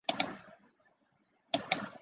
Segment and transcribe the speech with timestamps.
[0.07, 0.19] 与
[1.67, 1.87] 相邻。